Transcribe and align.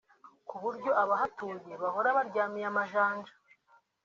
kuburyo 0.49 0.91
abahatuye 1.03 1.73
bahora 1.81 2.09
baryamiye 2.17 2.65
amajanja 2.71 3.33